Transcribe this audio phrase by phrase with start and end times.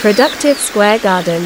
[0.00, 1.42] Productive Square Garden.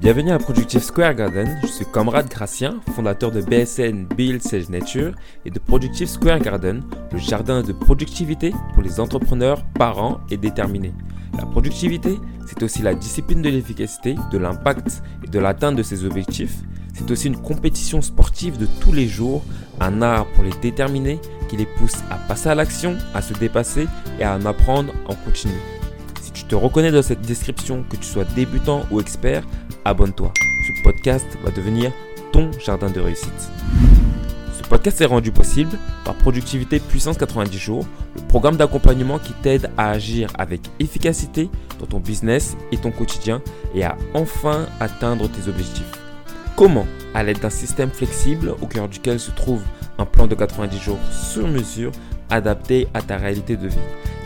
[0.00, 5.12] Bienvenue à Productive Square Garden, je suis Comrade Gracien, fondateur de BSN Build Sage Nature
[5.44, 6.82] et de Productive Square Garden,
[7.12, 10.94] le jardin de productivité pour les entrepreneurs, parents et déterminés.
[11.38, 16.04] La productivité, c'est aussi la discipline de l'efficacité, de l'impact et de l'atteinte de ses
[16.04, 16.56] objectifs.
[16.94, 19.42] C'est aussi une compétition sportive de tous les jours,
[19.80, 21.18] un art pour les déterminés
[21.48, 23.88] qui les pousse à passer à l'action, à se dépasser
[24.18, 25.54] et à en apprendre en continu.
[26.22, 29.44] Si tu te reconnais dans cette description, que tu sois débutant ou expert,
[29.84, 30.32] abonne-toi.
[30.66, 31.90] Ce podcast va devenir
[32.32, 33.50] ton jardin de réussite.
[34.56, 39.70] Ce podcast est rendu possible par Productivité Puissance 90 jours, le programme d'accompagnement qui t'aide
[39.76, 43.42] à agir avec efficacité dans ton business et ton quotidien
[43.74, 46.03] et à enfin atteindre tes objectifs.
[46.56, 49.62] Comment À l'aide d'un système flexible au cœur duquel se trouve
[49.98, 51.90] un plan de 90 jours sur mesure
[52.30, 53.76] adapté à ta réalité de vie?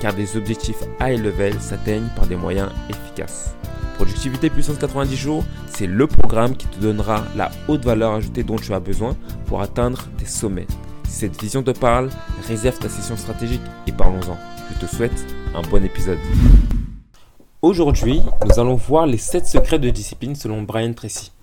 [0.00, 3.54] Car des objectifs high level s'atteignent par des moyens efficaces.
[3.96, 8.56] Productivité puissance 90 jours, c'est le programme qui te donnera la haute valeur ajoutée dont
[8.56, 9.14] tu as besoin
[9.44, 10.66] pour atteindre tes sommets.
[11.06, 12.08] Cette vision te parle,
[12.48, 14.38] réserve ta session stratégique et parlons-en.
[14.72, 16.18] Je te souhaite un bon épisode.
[17.60, 21.33] Aujourd'hui, nous allons voir les 7 secrets de discipline selon Brian Tracy.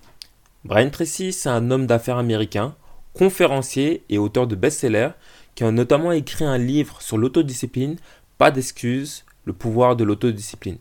[0.64, 2.76] Brian Tracy, c'est un homme d'affaires américain,
[3.14, 5.10] conférencier et auteur de best-sellers
[5.56, 7.96] qui a notamment écrit un livre sur l'autodiscipline,
[8.38, 10.78] Pas d'excuses, le pouvoir de l'autodiscipline.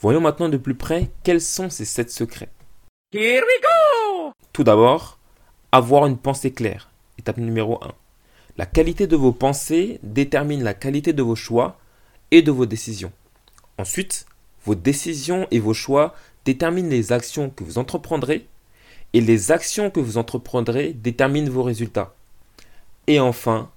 [0.00, 2.48] Voyons maintenant de plus près quels sont ces 7 secrets.
[3.14, 4.32] Here we go!
[4.52, 5.18] Tout d'abord,
[5.70, 6.90] avoir une pensée claire.
[7.18, 7.92] Étape numéro 1.
[8.56, 11.78] La qualité de vos pensées détermine la qualité de vos choix
[12.32, 13.12] et de vos décisions.
[13.78, 14.26] Ensuite,
[14.64, 18.48] vos décisions et vos choix déterminent les actions que vous entreprendrez
[19.12, 22.14] et les actions que vous entreprendrez déterminent vos résultats.
[23.06, 23.70] Et enfin,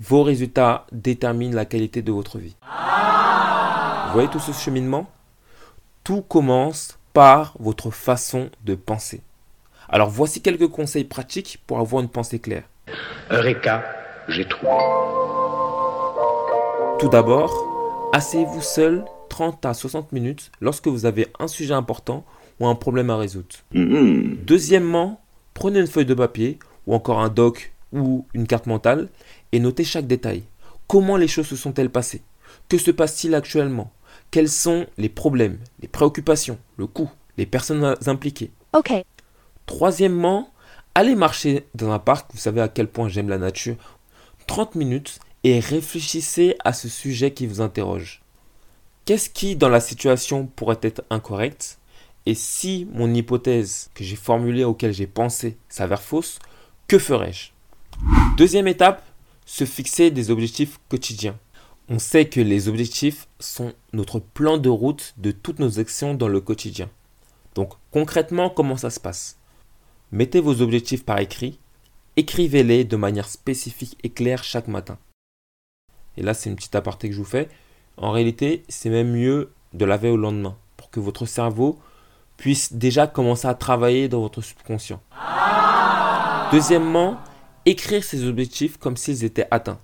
[0.00, 2.56] vos résultats déterminent la qualité de votre vie.
[4.06, 5.10] Vous voyez tout ce cheminement?
[6.04, 9.22] Tout commence par votre façon de penser.
[9.88, 12.64] Alors voici quelques conseils pratiques pour avoir une pensée claire.
[13.30, 13.84] Eureka,
[14.28, 14.72] j'ai trouvé.
[16.98, 22.24] Tout d'abord, asseyez-vous seul 30 à 60 minutes lorsque vous avez un sujet important
[22.60, 23.56] ou un problème à résoudre.
[23.72, 25.20] Deuxièmement,
[25.54, 29.08] prenez une feuille de papier ou encore un doc ou une carte mentale
[29.52, 30.42] et notez chaque détail.
[30.86, 32.22] Comment les choses se sont-elles passées?
[32.68, 33.92] Que se passe-t-il actuellement?
[34.30, 38.50] Quels sont les problèmes, les préoccupations, le coût, les personnes impliquées?
[38.72, 38.92] Ok.
[39.66, 40.50] Troisièmement,
[40.94, 43.76] allez marcher dans un parc, vous savez à quel point j'aime la nature,
[44.46, 48.22] 30 minutes et réfléchissez à ce sujet qui vous interroge.
[49.04, 51.78] Qu'est-ce qui, dans la situation, pourrait être incorrect?
[52.26, 56.40] Et si mon hypothèse que j'ai formulée, auquel j'ai pensé, s'avère fausse,
[56.88, 57.50] que ferais-je
[58.36, 59.04] Deuxième étape,
[59.46, 61.38] se fixer des objectifs quotidiens.
[61.88, 66.26] On sait que les objectifs sont notre plan de route de toutes nos actions dans
[66.26, 66.90] le quotidien.
[67.54, 69.38] Donc concrètement, comment ça se passe?
[70.10, 71.60] Mettez vos objectifs par écrit,
[72.16, 74.98] écrivez-les de manière spécifique et claire chaque matin.
[76.16, 77.48] Et là, c'est une petite aparté que je vous fais.
[77.96, 81.78] En réalité, c'est même mieux de la au lendemain pour que votre cerveau
[82.36, 85.00] puisse déjà commencer à travailler dans votre subconscient.
[86.52, 87.18] Deuxièmement,
[87.64, 89.80] écrire ses objectifs comme s'ils étaient atteints.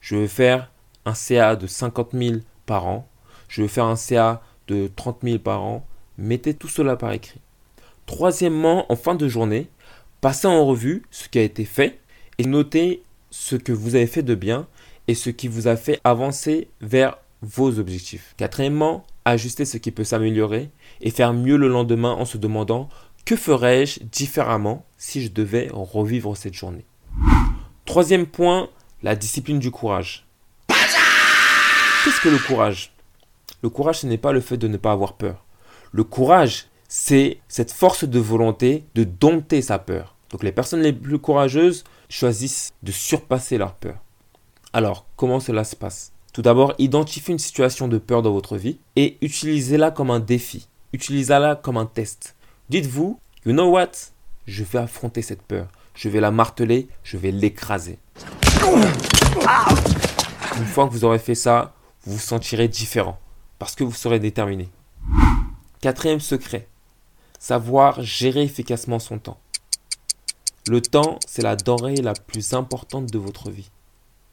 [0.00, 0.70] Je veux faire
[1.04, 3.08] un CA de 50 000 par an.
[3.48, 5.86] Je veux faire un CA de 30 000 par an.
[6.18, 7.40] Mettez tout cela par écrit.
[8.06, 9.68] Troisièmement, en fin de journée,
[10.20, 12.00] passez en revue ce qui a été fait
[12.38, 14.66] et notez ce que vous avez fait de bien
[15.08, 18.34] et ce qui vous a fait avancer vers vos objectifs.
[18.36, 20.70] Quatrièmement, ajustez ce qui peut s'améliorer
[21.02, 22.88] et faire mieux le lendemain en se demandant
[23.24, 26.86] que ferais-je différemment si je devais revivre cette journée?
[27.84, 28.68] Troisième point,
[29.02, 30.26] la discipline du courage.
[30.68, 32.92] Qu'est-ce que le courage?
[33.62, 35.44] Le courage, ce n'est pas le fait de ne pas avoir peur.
[35.92, 40.16] Le courage, c'est cette force de volonté de dompter sa peur.
[40.30, 43.98] Donc les personnes les plus courageuses choisissent de surpasser leur peur.
[44.72, 46.12] Alors, comment cela se passe?
[46.32, 50.68] Tout d'abord, identifiez une situation de peur dans votre vie et utilisez-la comme un défi.
[50.92, 52.34] Utilisez-la comme un test.
[52.68, 53.92] Dites-vous, you know what?
[54.46, 55.68] Je vais affronter cette peur.
[55.94, 57.98] Je vais la marteler, je vais l'écraser.
[60.58, 61.72] Une fois que vous aurez fait ça,
[62.04, 63.18] vous vous sentirez différent
[63.58, 64.68] parce que vous serez déterminé.
[65.80, 66.68] Quatrième secret,
[67.38, 69.38] savoir gérer efficacement son temps.
[70.68, 73.70] Le temps, c'est la denrée la plus importante de votre vie.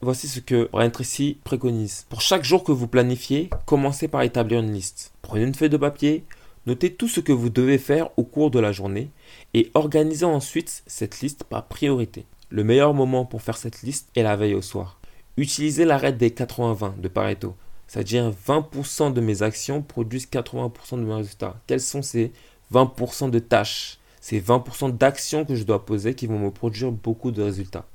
[0.01, 2.05] Voici ce que Brian Tracy préconise.
[2.09, 5.11] Pour chaque jour que vous planifiez, commencez par établir une liste.
[5.21, 6.25] Prenez une feuille de papier,
[6.69, 9.09] notez tout ce que vous devez faire au cours de la journée
[9.55, 12.25] et organisez ensuite cette liste par priorité.
[12.49, 14.99] Le meilleur moment pour faire cette liste est la veille au soir.
[15.35, 17.55] Utilisez la règle des 80-20 de Pareto,
[17.87, 21.59] c'est-à-dire 20% de mes actions produisent 80% de mes résultats.
[21.65, 22.31] Quels sont ces
[22.71, 27.31] 20% de tâches, ces 20% d'actions que je dois poser qui vont me produire beaucoup
[27.31, 27.87] de résultats?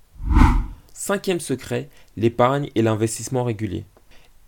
[0.93, 3.85] Cinquième secret, l'épargne et l'investissement régulier.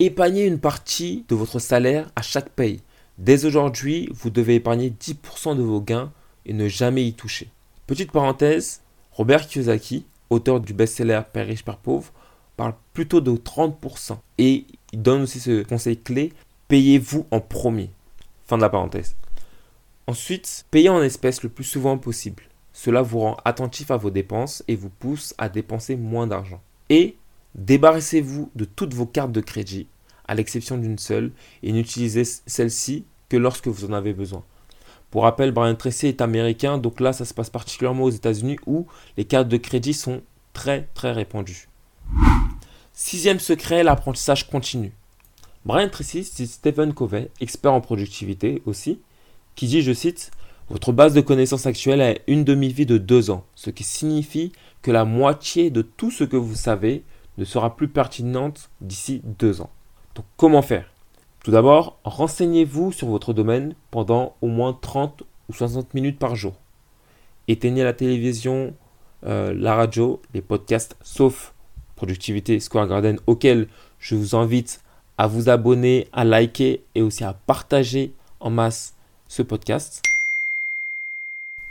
[0.00, 2.80] Épargnez une partie de votre salaire à chaque paye.
[3.18, 6.12] Dès aujourd'hui, vous devez épargner 10% de vos gains
[6.44, 7.48] et ne jamais y toucher.
[7.86, 8.82] Petite parenthèse,
[9.12, 12.12] Robert Kiyosaki, auteur du best-seller Père riche, Père pauvre,
[12.56, 14.18] parle plutôt de 30%.
[14.38, 16.32] Et il donne aussi ce conseil clé,
[16.68, 17.90] payez-vous en premier.
[18.46, 19.16] Fin de la parenthèse.
[20.06, 22.44] Ensuite, payez en espèces le plus souvent possible.
[22.72, 26.60] Cela vous rend attentif à vos dépenses et vous pousse à dépenser moins d'argent.
[26.90, 27.16] Et
[27.54, 29.86] débarrassez-vous de toutes vos cartes de crédit,
[30.28, 31.32] à l'exception d'une seule,
[31.62, 34.44] et n'utilisez celle-ci que lorsque vous en avez besoin.
[35.10, 38.86] Pour rappel, Brian Tracy est américain, donc là ça se passe particulièrement aux États-Unis où
[39.16, 41.68] les cartes de crédit sont très très répandues.
[42.92, 44.92] Sixième secret, l'apprentissage continu.
[45.64, 49.00] Brian Tracy, c'est Stephen Covey, expert en productivité aussi,
[49.54, 50.30] qui dit, je cite,
[50.70, 54.52] Votre base de connaissances actuelle a une demi-vie de deux ans, ce qui signifie
[54.82, 57.04] que la moitié de tout ce que vous savez
[57.38, 59.70] ne sera plus pertinente d'ici deux ans.
[60.16, 60.90] Donc comment faire?
[61.44, 66.54] Tout d'abord, renseignez-vous sur votre domaine pendant au moins 30 ou 60 minutes par jour.
[67.48, 68.74] Éteignez la télévision,
[69.24, 71.54] euh, la radio, les podcasts, sauf
[71.96, 73.68] Productivité Square Garden, auquel
[74.00, 74.82] je vous invite
[75.18, 78.94] à vous abonner, à liker et aussi à partager en masse
[79.28, 80.02] ce podcast.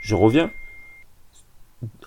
[0.00, 0.52] Je reviens.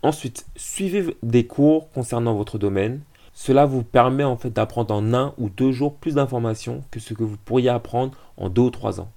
[0.03, 3.01] Ensuite, suivez des cours concernant votre domaine.
[3.41, 7.13] Cela vous permet en fait d'apprendre en un ou deux jours plus d'informations que ce
[7.13, 9.09] que vous pourriez apprendre en deux ou trois ans.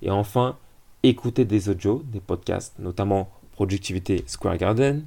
[0.00, 0.56] Et enfin,
[1.02, 5.04] écoutez des audios, des podcasts, notamment Productivité Square Garden.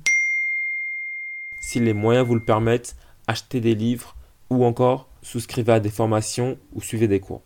[1.59, 2.95] Si les moyens vous le permettent,
[3.25, 4.15] achetez des livres
[4.51, 7.41] ou encore souscrivez à des formations ou suivez des cours.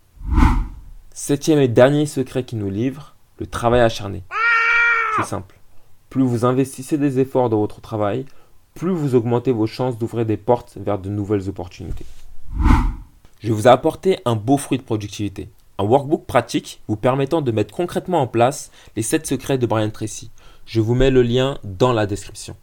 [1.14, 4.24] Septième et dernier secret qui nous livre, le travail acharné.
[5.16, 5.58] C'est simple.
[6.10, 8.26] Plus vous investissez des efforts dans votre travail,
[8.74, 12.06] plus vous augmentez vos chances d'ouvrir des portes vers de nouvelles opportunités.
[13.40, 15.50] Je vous ai apporté un beau fruit de productivité.
[15.78, 19.90] Un workbook pratique vous permettant de mettre concrètement en place les 7 secrets de Brian
[19.90, 20.32] Tracy.
[20.66, 22.56] Je vous mets le lien dans la description.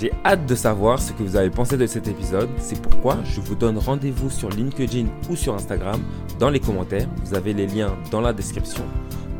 [0.00, 2.50] J'ai hâte de savoir ce que vous avez pensé de cet épisode.
[2.58, 6.00] C'est pourquoi je vous donne rendez-vous sur LinkedIn ou sur Instagram.
[6.38, 8.84] Dans les commentaires, vous avez les liens dans la description.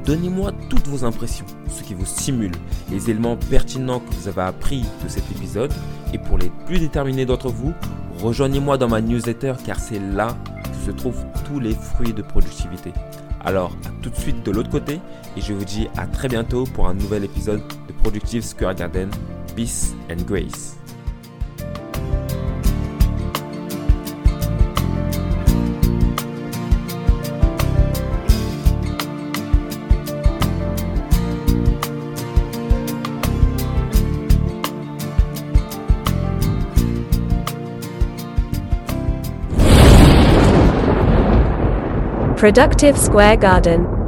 [0.04, 2.52] Donnez-moi toutes vos impressions, ce qui vous stimule,
[2.90, 5.72] les éléments pertinents que vous avez appris de cet épisode.
[6.12, 7.72] Et pour les plus déterminés d'entre vous,
[8.18, 12.92] rejoignez-moi dans ma newsletter car c'est là que se trouvent tous les fruits de productivité.
[13.44, 15.00] Alors, à tout de suite de l'autre côté
[15.36, 19.10] et je vous dis à très bientôt pour un nouvel épisode de Productive Square Garden
[19.56, 20.83] peace and grace.
[42.44, 44.03] Productive Square Garden